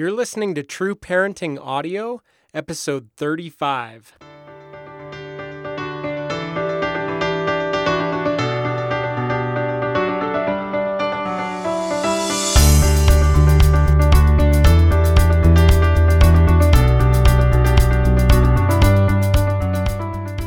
[0.00, 2.22] You're listening to TRU Parenting Audio,
[2.54, 4.16] episode 35.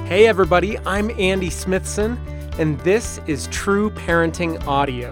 [0.07, 2.17] Hey, everybody, I'm Andy Smithson,
[2.57, 5.11] and this is TRU Parenting Audio,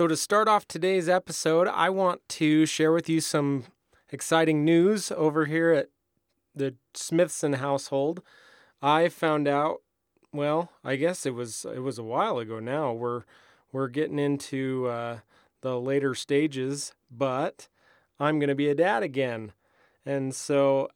[0.00, 3.64] So, to start off today's episode, I want to share with you some
[4.08, 5.90] exciting news over here at
[6.54, 8.22] the Smithson household.
[8.80, 9.82] I found out,
[10.32, 12.94] well, I guess it was it was a while ago now.
[12.94, 13.24] We're
[13.72, 15.18] we're getting into uh,
[15.60, 17.68] the later stages, but
[18.18, 19.52] I'm going to be a dad again.
[20.06, 20.88] And so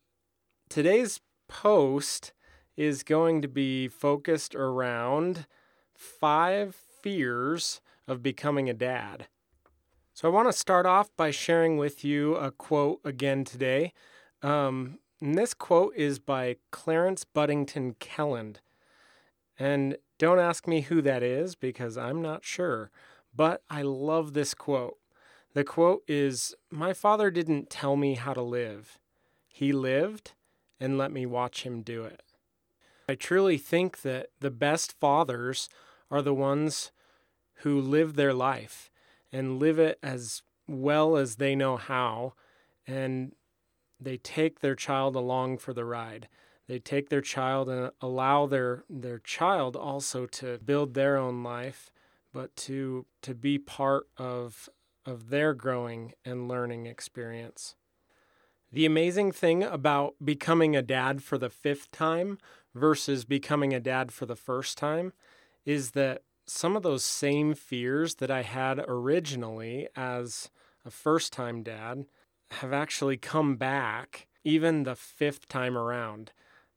[0.70, 2.32] today's post
[2.74, 5.46] is going to be focused around
[5.94, 9.28] five fears of becoming a dad.
[10.12, 13.92] So I want to start off by sharing with you a quote again today.
[14.42, 18.60] Um, and this quote is by Clarence Buddington Kelland.
[19.58, 22.90] And don't ask me who that is because I'm not sure.
[23.34, 24.98] But I love this quote.
[25.54, 28.98] The quote is My father didn't tell me how to live,
[29.48, 30.32] he lived
[30.80, 32.22] and let me watch him do it.
[33.08, 35.68] I truly think that the best fathers
[36.10, 36.90] are the ones
[37.64, 38.90] who live their life
[39.32, 42.34] and live it as well as they know how.
[42.86, 43.32] And
[43.98, 46.28] they take their child along for the ride.
[46.68, 51.90] They take their child and allow their, their child also to build their own life,
[52.34, 54.68] but to, to be part of,
[55.06, 57.76] of their growing and learning experience.
[58.70, 62.38] The amazing thing about becoming a dad for the fifth time
[62.74, 65.14] versus becoming a dad for the first time
[65.64, 70.50] is that some of those same fears that I had originally as
[70.84, 72.06] a first time dad
[72.50, 76.32] have actually come back even the fifth time around.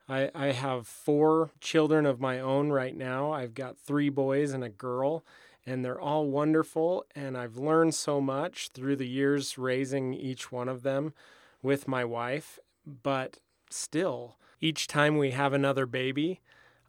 [0.10, 3.32] I, I have four children of my own right now.
[3.32, 5.26] I've got three boys and a girl,
[5.66, 7.06] and they're all wonderful.
[7.14, 11.14] And I've learned so much through the years raising each one of them
[11.62, 12.58] with my wife.
[12.86, 13.40] But
[13.70, 16.40] still, each time we have another baby,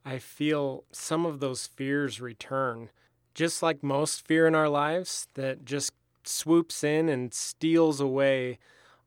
[0.09, 2.89] I feel some of those fears return.
[3.35, 5.93] Just like most fear in our lives, that just
[6.25, 8.59] swoops in and steals away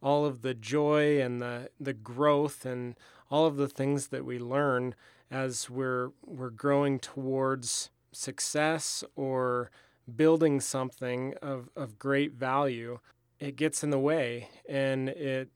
[0.03, 2.95] all of the joy and the, the growth and
[3.31, 4.93] all of the things that we learn
[5.31, 9.71] as we're, we're growing towards success or
[10.15, 12.99] building something of, of great value.
[13.39, 15.49] It gets in the way and it,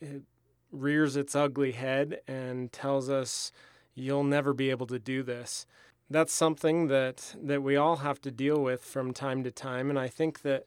[0.00, 0.22] it
[0.72, 3.52] rears its ugly head and tells us
[3.94, 5.66] you'll never be able to do this.
[6.08, 9.90] That's something that, that we all have to deal with from time to time.
[9.90, 10.66] And I think that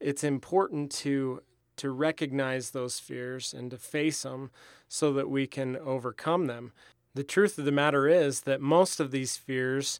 [0.00, 1.42] it's important to,
[1.76, 4.50] to recognize those fears and to face them
[4.88, 6.72] so that we can overcome them.
[7.14, 9.98] The truth of the matter is that most of these fears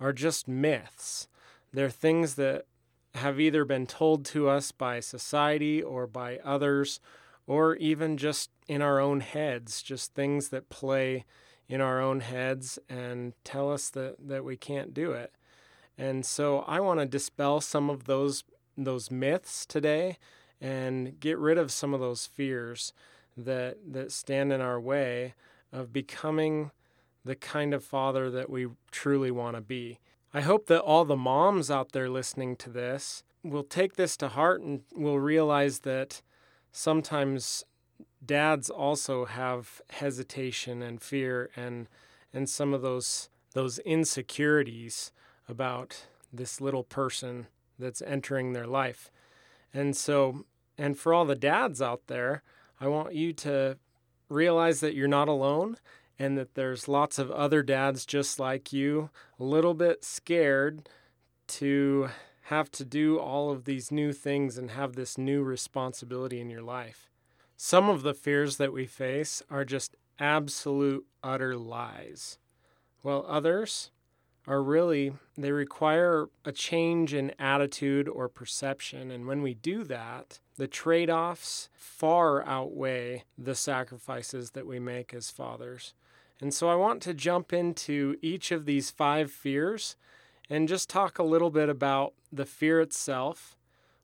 [0.00, 1.28] are just myths.
[1.72, 2.66] They're things that
[3.14, 7.00] have either been told to us by society or by others,
[7.46, 11.24] or even just in our own heads, just things that play
[11.68, 15.32] in our own heads and tell us that, that we can't do it.
[15.96, 18.44] And so I want to dispel some of those
[18.76, 20.16] those myths today
[20.58, 22.94] and get rid of some of those fears
[23.36, 25.34] that that stand in our way
[25.72, 26.70] of becoming
[27.24, 29.98] the kind of father that we truly want to be.
[30.34, 34.28] I hope that all the moms out there listening to this will take this to
[34.28, 36.22] heart and will realize that
[36.70, 37.64] sometimes
[38.24, 41.88] dads also have hesitation and fear and
[42.32, 45.12] and some of those those insecurities
[45.48, 47.46] about this little person
[47.78, 49.10] that's entering their life.
[49.74, 50.44] And so
[50.78, 52.42] and for all the dads out there,
[52.80, 53.78] I want you to
[54.28, 55.76] realize that you're not alone
[56.18, 60.88] and that there's lots of other dads just like you, a little bit scared
[61.48, 62.08] to
[62.46, 66.62] have to do all of these new things and have this new responsibility in your
[66.62, 67.11] life.
[67.56, 72.38] Some of the fears that we face are just absolute, utter lies,
[73.02, 73.90] while others
[74.46, 79.10] are really, they require a change in attitude or perception.
[79.10, 85.14] And when we do that, the trade offs far outweigh the sacrifices that we make
[85.14, 85.94] as fathers.
[86.40, 89.96] And so I want to jump into each of these five fears
[90.50, 93.56] and just talk a little bit about the fear itself,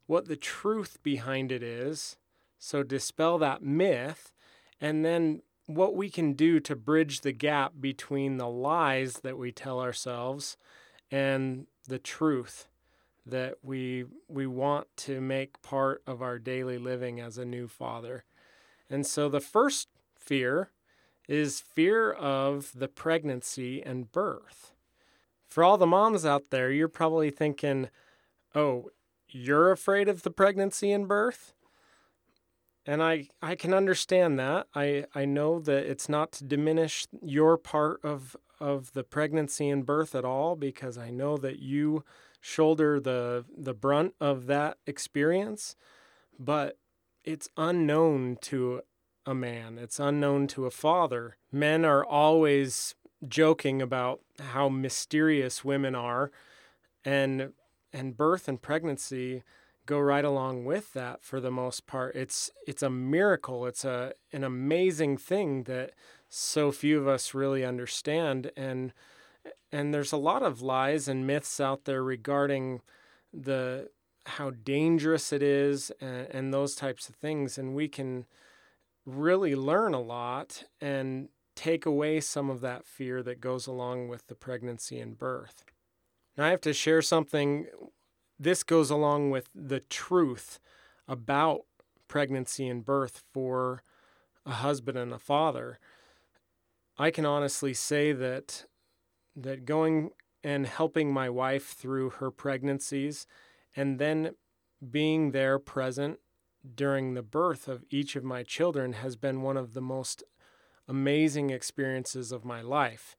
[0.06, 2.16] what the truth behind it is.
[2.58, 4.32] So dispel that myth,
[4.80, 9.52] and then what we can do to bridge the gap between the lies that we
[9.52, 10.56] tell ourselves
[11.10, 12.68] and the truth
[13.26, 18.24] that we we want to make part of our daily living as a new father.
[18.88, 19.88] And so the first
[20.18, 20.70] fear
[21.28, 24.72] is fear of the pregnancy and birth.
[25.46, 27.90] For all the moms out there, you're probably thinking,
[28.54, 28.90] "Oh,
[29.28, 31.52] you're afraid of the pregnancy and birth?"
[32.88, 34.66] And I, I can understand that.
[34.74, 39.84] I, I know that it's not to diminish your part of, of the pregnancy and
[39.84, 42.02] birth at all because I know that you
[42.40, 45.76] shoulder the, the brunt of that experience.
[46.38, 46.78] But
[47.24, 48.80] it's unknown to
[49.26, 51.36] a man, it's unknown to a father.
[51.52, 52.94] Men are always
[53.28, 56.32] joking about how mysterious women are.
[57.04, 57.52] And,
[57.92, 59.42] and birth and pregnancy
[59.88, 62.14] go right along with that for the most part.
[62.14, 63.66] It's it's a miracle.
[63.66, 65.92] It's a an amazing thing that
[66.28, 68.92] so few of us really understand and
[69.72, 72.82] and there's a lot of lies and myths out there regarding
[73.32, 73.88] the
[74.26, 78.26] how dangerous it is and, and those types of things and we can
[79.06, 84.26] really learn a lot and take away some of that fear that goes along with
[84.26, 85.64] the pregnancy and birth.
[86.36, 87.66] Now I have to share something
[88.38, 90.60] this goes along with the truth
[91.06, 91.62] about
[92.06, 93.82] pregnancy and birth for
[94.46, 95.78] a husband and a father.
[96.96, 98.64] I can honestly say that
[99.36, 100.10] that going
[100.42, 103.26] and helping my wife through her pregnancies
[103.76, 104.32] and then
[104.90, 106.18] being there present
[106.74, 110.24] during the birth of each of my children has been one of the most
[110.88, 113.16] amazing experiences of my life.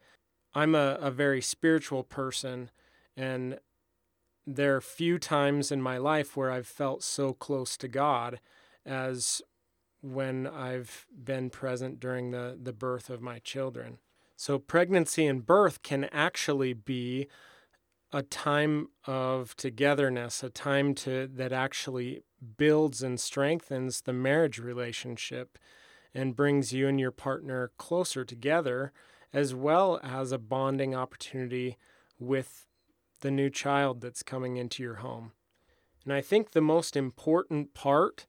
[0.54, 2.72] I'm a, a very spiritual person,
[3.16, 3.60] and
[4.46, 8.40] there are few times in my life where I've felt so close to God
[8.86, 9.42] as
[10.02, 14.00] when I've been present during the, the birth of my children.
[14.36, 17.28] So, pregnancy and birth can actually be
[18.12, 22.24] a time of togetherness, a time to, that actually
[22.58, 25.58] builds and strengthens the marriage relationship
[26.14, 28.92] and brings you and your partner closer together,
[29.32, 31.78] as well as a bonding opportunity
[32.18, 32.66] with
[33.20, 35.32] the new child that's coming into your home.
[36.04, 38.26] And I think the most important part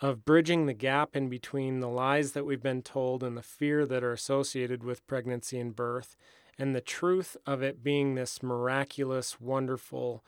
[0.00, 3.86] of bridging the gap in between the lies that we've been told and the fear
[3.86, 6.16] that are associated with pregnancy and birth
[6.58, 10.24] and the truth of it being this miraculous, wonderful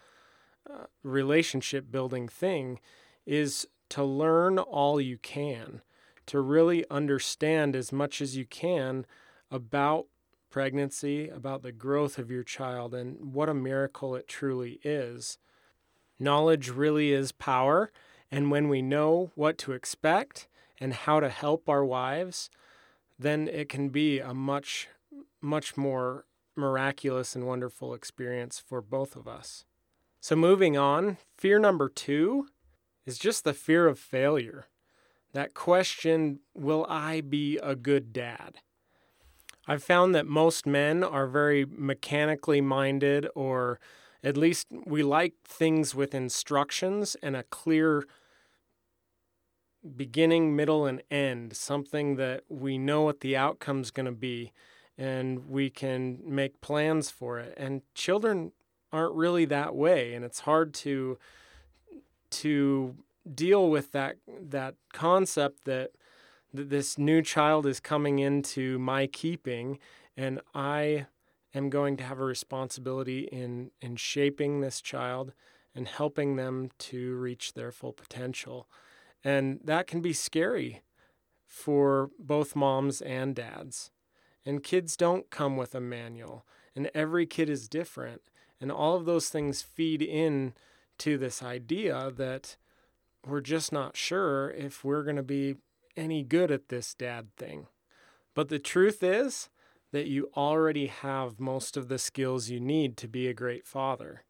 [0.68, 2.80] uh, relationship building thing
[3.26, 5.82] is to learn all you can,
[6.26, 9.04] to really understand as much as you can
[9.50, 10.06] about
[10.50, 15.38] pregnancy, about the growth of your child, and what a miracle it truly is.
[16.18, 17.90] Knowledge really is power,
[18.30, 20.48] and when we know what to expect
[20.80, 22.50] and how to help our wives,
[23.18, 24.88] then it can be a much,
[25.40, 26.24] much more
[26.56, 29.64] miraculous and wonderful experience for both of us.
[30.20, 32.46] So, moving on, fear number two
[33.04, 34.66] is just the fear of failure.
[35.32, 38.60] That question, will I be a good dad?
[39.66, 43.80] I've found that most men are very mechanically minded, or
[44.22, 48.04] at least we like things with instructions and a clear
[49.96, 54.52] beginning, middle, and end, something that we know what the outcome's going to be
[54.96, 57.54] and we can make plans for it.
[57.56, 58.52] And children
[58.92, 61.18] aren't really that way, and it's hard to
[62.30, 62.94] to
[63.34, 65.92] deal with that that concept that that
[66.54, 69.78] this new child is coming into my keeping
[70.16, 71.06] and I
[71.52, 75.32] am going to have a responsibility in in shaping this child
[75.74, 78.68] and helping them to reach their full potential.
[79.24, 80.82] And that can be scary
[81.46, 83.90] for both moms and dads.
[84.46, 86.44] And kids don't come with a manual,
[86.76, 88.22] and every kid is different.
[88.60, 90.52] And all of those things feed in
[90.98, 92.56] to this idea that
[93.26, 95.56] we're just not sure if we're going to be
[95.96, 97.66] any good at this dad thing.
[98.34, 99.48] But the truth is
[99.92, 104.24] that you already have most of the skills you need to be a great father.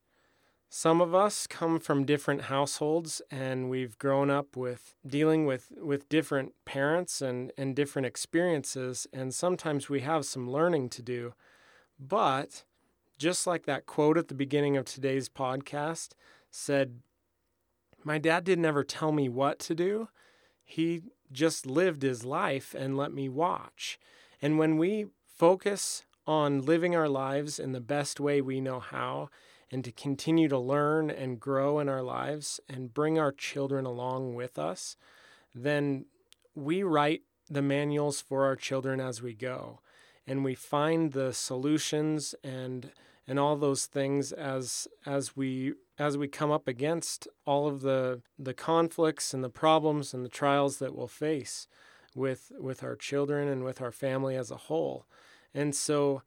[0.69, 6.09] Some of us come from different households and we've grown up with dealing with, with
[6.09, 11.33] different parents and, and different experiences, and sometimes we have some learning to do.
[11.99, 12.65] But
[13.19, 16.11] just like that quote at the beginning of today's podcast
[16.51, 17.01] said,
[18.03, 20.09] My dad didn't ever tell me what to do.
[20.65, 21.03] He
[21.35, 23.99] just lived his life and let me watch.
[24.41, 29.29] And when we focus on living our lives in the best way we know how
[29.71, 34.35] and to continue to learn and grow in our lives and bring our children along
[34.35, 34.97] with us,
[35.55, 36.07] then
[36.55, 39.81] we write the manuals for our children as we go
[40.27, 42.91] and we find the solutions and
[43.27, 48.23] and all those things as as we as we come up against all of the
[48.39, 51.67] the conflicts and the problems and the trials that we'll face
[52.15, 55.07] with with our children and with our family as a whole.
[55.53, 56.23] And so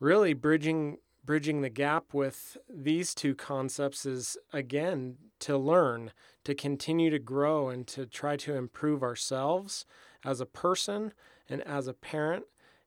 [0.00, 6.12] really bridging bridging the gap with these two concepts is again to learn,
[6.44, 9.86] to continue to grow and to try to improve ourselves
[10.24, 11.12] as a person
[11.48, 12.44] and as a parent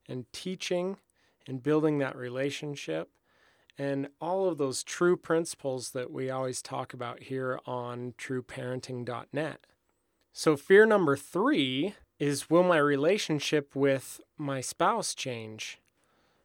[0.08, 0.98] and teaching
[1.46, 3.10] and building that relationship
[3.78, 9.66] and all of those true principles that we always talk about here on truparenting.net.
[10.32, 15.80] So, fear number three is will my relationship with my spouse change?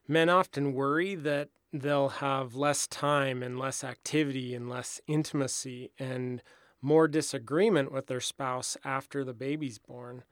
[0.06, 6.42] Men often worry that they'll have less time and less activity and less intimacy and
[6.82, 10.24] more disagreement with their spouse after the baby's born.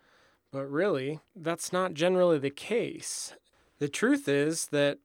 [0.51, 3.35] But really, that's not generally the case.
[3.79, 4.99] The truth is that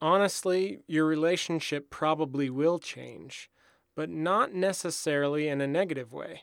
[0.00, 3.50] honestly, your relationship probably will change,
[3.94, 6.42] but not necessarily in a negative way.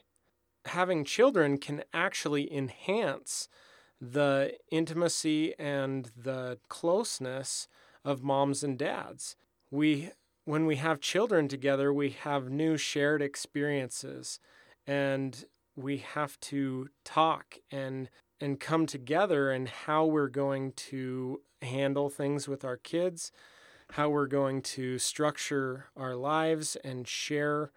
[0.66, 3.48] Having children can actually enhance
[4.00, 7.68] the intimacy and the closeness
[8.04, 9.36] of moms and dads.
[9.70, 10.10] We
[10.46, 14.40] when we have children together, we have new shared experiences
[14.86, 22.08] and we have to talk and and come together and how we're going to handle
[22.08, 23.32] things with our kids,
[23.92, 27.70] how we're going to structure our lives and share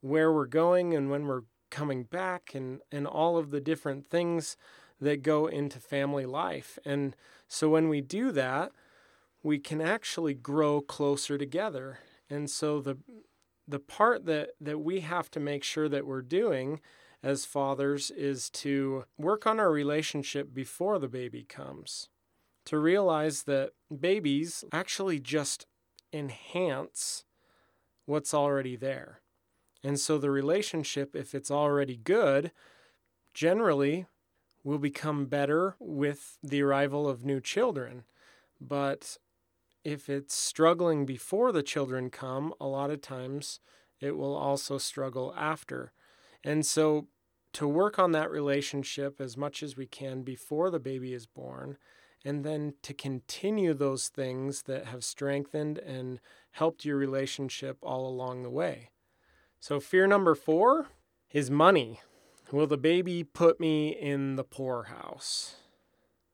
[0.00, 4.56] where we're going and when we're coming back and, and all of the different things
[5.00, 6.78] that go into family life.
[6.84, 7.14] And
[7.48, 8.72] so when we do that,
[9.42, 11.98] we can actually grow closer together.
[12.30, 12.98] And so the
[13.68, 16.80] the part that, that we have to make sure that we're doing
[17.22, 22.08] as fathers is to work on our relationship before the baby comes.
[22.66, 25.66] To realize that babies actually just
[26.12, 27.24] enhance
[28.04, 29.20] what's already there.
[29.82, 32.50] And so the relationship, if it's already good,
[33.34, 34.06] generally
[34.64, 38.02] will become better with the arrival of new children.
[38.60, 39.18] But
[39.84, 43.60] if it's struggling before the children come, a lot of times
[44.00, 45.92] it will also struggle after.
[46.42, 47.06] And so
[47.52, 51.78] to work on that relationship as much as we can before the baby is born,
[52.26, 56.18] and then to continue those things that have strengthened and
[56.50, 58.90] helped your relationship all along the way.
[59.60, 60.88] So, fear number four
[61.30, 62.00] is money.
[62.50, 65.54] Will the baby put me in the poorhouse?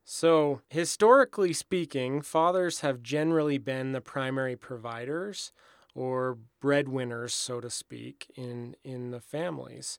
[0.02, 5.52] So, historically speaking, fathers have generally been the primary providers
[5.94, 9.98] or breadwinners, so to speak, in, in the families.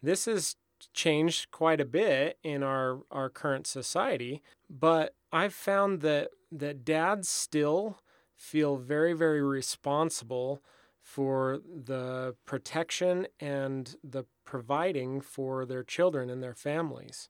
[0.00, 0.54] This has
[0.94, 7.28] changed quite a bit in our, our current society, but I've found that that dads
[7.28, 7.98] still
[8.36, 10.62] feel very, very responsible
[11.00, 17.28] for the protection and the providing for their children and their families.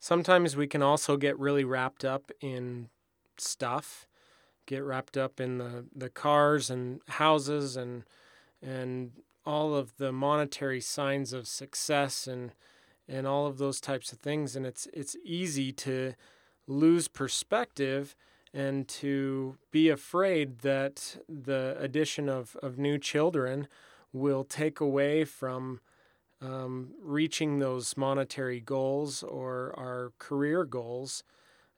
[0.00, 2.88] Sometimes we can also get really wrapped up in
[3.36, 4.06] stuff,
[4.66, 8.04] get wrapped up in the, the cars and houses and
[8.60, 9.12] and
[9.46, 12.52] all of the monetary signs of success and
[13.08, 16.14] and all of those types of things and it's it's easy to
[16.68, 18.14] lose perspective
[18.54, 23.66] and to be afraid that the addition of, of new children
[24.12, 25.80] will take away from
[26.40, 31.24] um, reaching those monetary goals or our career goals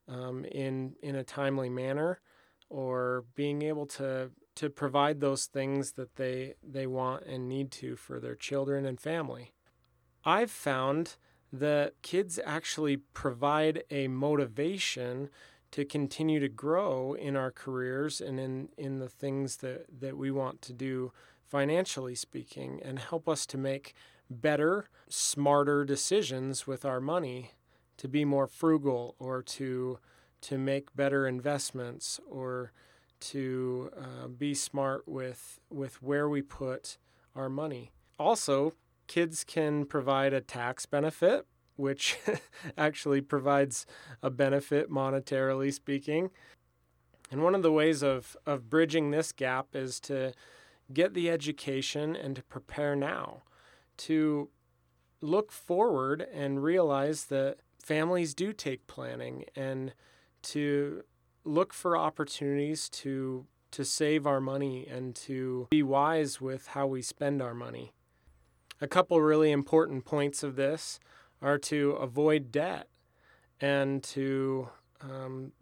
[0.06, 2.20] um, in in a timely manner
[2.68, 7.96] or being able to to provide those things that they they want and need to
[7.96, 9.52] for their children and family.
[10.24, 11.16] I've found
[11.52, 15.28] that kids actually provide a motivation
[15.72, 20.30] to continue to grow in our careers and in, in the things that, that we
[20.30, 21.12] want to do
[21.46, 23.94] financially speaking and help us to make
[24.28, 27.52] better, smarter decisions with our money
[27.96, 29.98] to be more frugal or to
[30.40, 32.72] to make better investments or
[33.20, 36.96] to uh, be smart with with where we put
[37.36, 37.90] our money.
[38.18, 38.72] Also,
[39.10, 42.16] kids can provide a tax benefit, which
[42.78, 43.84] actually provides
[44.22, 46.30] a benefit monetarily speaking.
[47.28, 50.32] And one of the ways of, of bridging this gap is to
[50.92, 53.42] get the education and to prepare now,
[53.96, 54.48] to
[55.20, 59.92] look forward and realize that families do take planning and
[60.42, 61.02] to
[61.42, 67.00] look for opportunities to to save our money and to be wise with how we
[67.00, 67.92] spend our money.
[68.80, 71.00] A couple really important points of this
[71.42, 72.88] are to avoid debt
[73.60, 74.68] and to
[75.02, 75.52] um,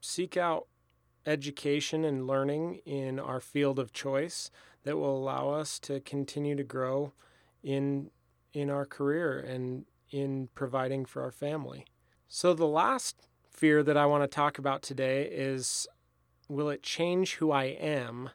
[0.00, 0.66] seek out
[1.26, 4.50] education and learning in our field of choice
[4.84, 7.12] that will allow us to continue to grow
[7.62, 8.10] in
[8.52, 11.84] in our career and in providing for our family.
[12.28, 15.88] So the last fear that I want to talk about today is
[16.48, 18.30] will it change who I am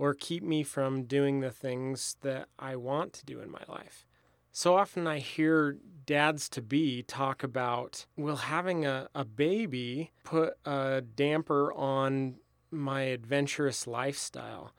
[0.00, 4.06] or keep me from doing the things that I want to do in my life?
[4.50, 5.76] So often I hear
[6.06, 12.36] dads to be talk about, will having a, a baby put a damper on
[12.70, 14.72] my adventurous lifestyle?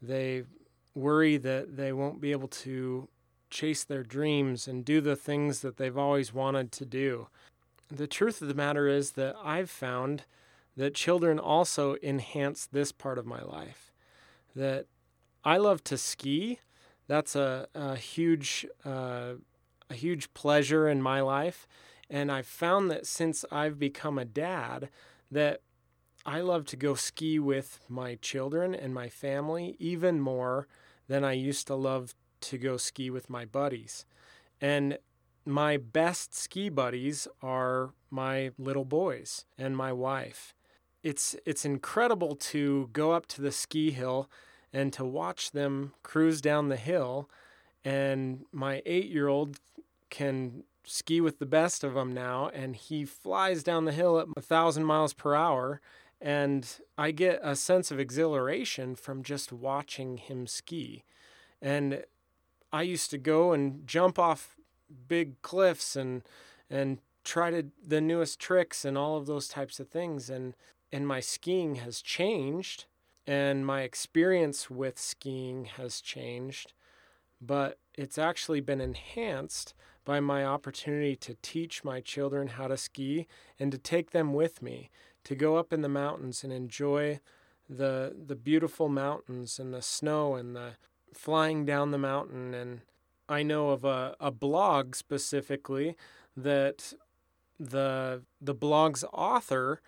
[0.00, 0.44] They
[0.94, 3.08] worry that they won't be able to
[3.50, 7.26] chase their dreams and do the things that they've always wanted to do.
[7.88, 10.22] The truth of the matter is that I've found
[10.76, 13.87] that children also enhance this part of my life.
[14.54, 14.86] That
[15.44, 16.58] I love to ski.
[17.06, 19.34] That's a, a huge uh,
[19.90, 21.66] a huge pleasure in my life,
[22.10, 24.90] and I've found that since I've become a dad,
[25.30, 25.62] that
[26.26, 30.68] I love to go ski with my children and my family even more
[31.06, 34.04] than I used to love to go ski with my buddies.
[34.60, 34.98] And
[35.46, 40.54] my best ski buddies are my little boys and my wife
[41.02, 44.28] it's it's incredible to go up to the ski hill
[44.72, 47.28] and to watch them cruise down the hill.
[47.84, 49.60] And my 8-year-old
[50.10, 54.26] can ski with the best of them now and he flies down the hill at
[54.36, 55.80] a thousand miles per hour.
[56.20, 61.04] And i get a sense of exhilaration from just watching him ski.
[61.62, 62.04] And
[62.72, 64.56] i used to go and jump off
[65.06, 66.22] big cliffs and
[66.70, 70.30] and try to the newest tricks and all of those types of things.
[70.30, 70.54] And
[70.92, 72.86] and my skiing has changed
[73.26, 76.72] and my experience with skiing has changed,
[77.40, 79.74] but it's actually been enhanced
[80.04, 83.26] by my opportunity to teach my children how to ski
[83.58, 84.88] and to take them with me
[85.24, 87.20] to go up in the mountains and enjoy
[87.68, 90.70] the the beautiful mountains and the snow and the
[91.12, 92.54] flying down the mountain.
[92.54, 92.80] And
[93.28, 95.94] I know of a, a blog specifically
[96.34, 96.94] that
[97.60, 99.82] the the blog's author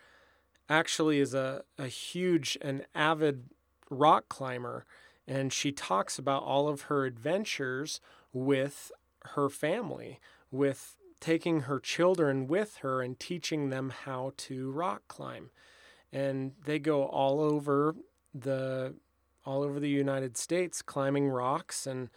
[0.70, 3.50] actually is a, a huge and avid
[3.90, 4.86] rock climber.
[5.26, 8.00] And she talks about all of her adventures
[8.32, 8.90] with
[9.34, 10.18] her family,
[10.50, 15.50] with taking her children with her and teaching them how to rock climb.
[16.12, 17.94] And they go all over
[18.34, 18.94] the
[19.44, 22.10] all over the United States climbing rocks and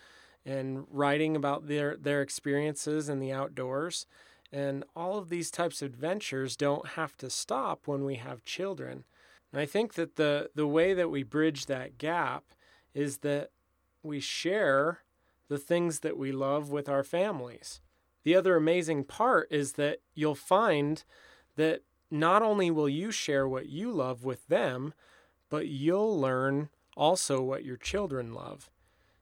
[0.45, 4.05] and writing about their their experiences in the outdoors.
[4.53, 9.03] And all of these types of adventures don't have to stop when we have children.
[9.51, 12.43] And I think that the, the way that we bridge that gap
[12.93, 13.49] is that
[14.03, 14.99] we share
[15.49, 17.81] the things that we love with our families.
[18.23, 21.03] The other amazing part is that you'll find
[21.55, 24.93] that not only will you share what you love with them,
[25.49, 28.69] but you'll learn also what your children love.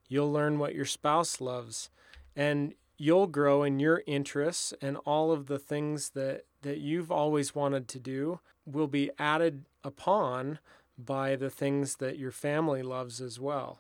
[0.10, 1.90] You'll learn what your spouse loves.
[2.36, 7.56] And you'll grow in your interests and all of the things that, that you've always
[7.56, 10.60] wanted to do will be added upon
[11.00, 13.80] by the things that your family loves as well.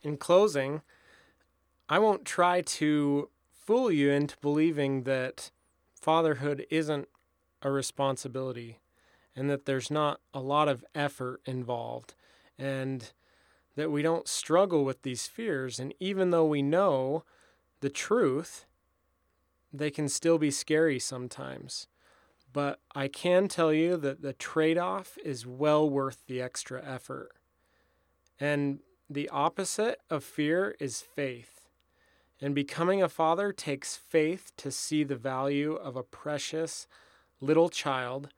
[0.00, 0.80] In closing,
[1.86, 5.50] I won't try to fool you into believing that
[5.92, 7.08] fatherhood isn't
[7.60, 8.78] a responsibility
[9.36, 12.14] and that there's not a lot of effort involved
[12.58, 13.12] and
[13.76, 15.78] that we don't struggle with these fears.
[15.78, 17.24] And even though we know
[17.80, 18.66] the truth,
[19.72, 21.86] they can still be scary sometimes.
[22.52, 27.30] But I can tell you that the trade off is well worth the extra effort.
[28.38, 31.68] And the opposite of fear is faith.
[32.40, 36.86] And becoming a father takes faith to see the value of a precious
[37.40, 38.30] little child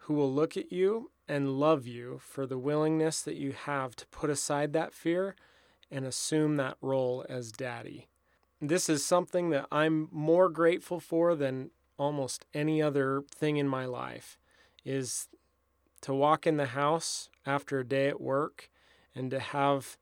[0.00, 4.06] who will look at you and love you for the willingness that you have to
[4.06, 5.36] put aside that fear
[5.90, 8.09] and assume that role as daddy
[8.60, 13.84] this is something that I'm more grateful for than almost any other thing in my
[13.84, 14.38] life
[14.84, 15.28] is
[16.02, 18.70] to walk in the house after a day at work
[19.14, 19.96] and to have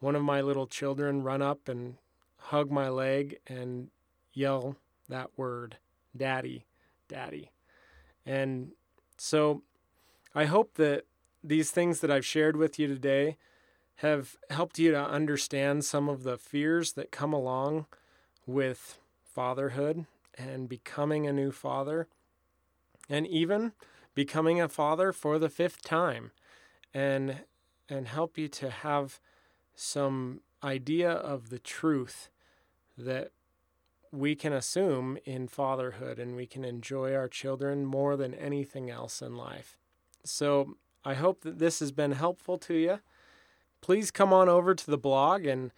[0.00, 1.96] one of my little children run up and
[2.36, 3.88] hug my leg and
[4.32, 4.76] yell
[5.08, 5.76] that word,
[6.16, 6.64] daddy,
[7.08, 7.50] daddy.
[8.24, 8.72] And
[9.16, 9.62] so
[10.34, 11.04] I hope that
[11.42, 13.36] these things that I've shared with you today
[13.98, 17.86] have helped you to understand some of the fears that come along
[18.46, 20.06] with fatherhood
[20.36, 22.06] and becoming a new father,
[23.08, 23.72] and even
[24.14, 26.30] becoming a father for the fifth time,
[26.94, 27.40] and
[27.88, 29.18] and help you to have
[29.74, 32.28] some idea of the truth
[32.96, 33.32] that
[34.12, 39.22] we can assume in fatherhood and we can enjoy our children more than anything else
[39.22, 39.76] in life.
[40.24, 43.00] So I hope that this has been helpful to you.
[43.80, 45.72] Please come on over to the blog and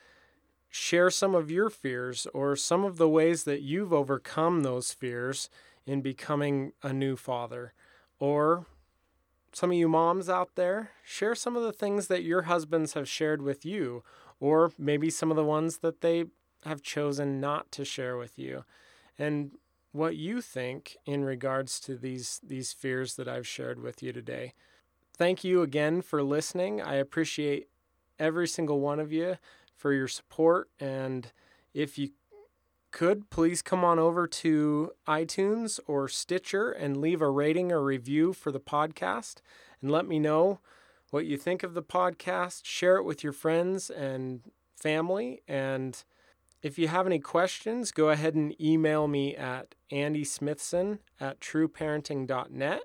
[0.69, 5.51] share some of your fears or some of the ways that you've overcome those fears
[5.87, 7.73] in becoming a new father.
[8.19, 8.67] Or
[9.53, 13.09] some of you moms out there, share some of the things that your husbands have
[13.09, 14.05] shared with you,
[14.39, 16.27] or maybe some of the ones that they
[16.65, 18.65] have chosen not to share with you.
[19.19, 19.53] And
[19.93, 24.55] what you think in regards to these these fears that I've shared with you today.
[25.17, 26.81] Thank you again for listening.
[26.81, 27.69] I appreciate
[28.21, 29.37] every single one of you
[29.75, 31.33] for your support and
[31.75, 32.11] if you
[32.91, 38.33] could please come on over to iTunes or Stitcher and leave a rating or review
[38.33, 39.37] for the podcast
[39.81, 40.61] and let me know
[41.11, 42.65] what you think of the podcast.
[42.65, 44.41] Share it with your friends and
[44.77, 45.43] family.
[45.47, 46.03] And
[46.63, 52.83] if you have any questions, go ahead and email me at andysmithson at truparenting.net.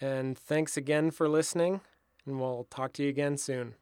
[0.00, 1.80] And thanks again for listening,
[2.26, 3.74] and we'll talk to you again soon.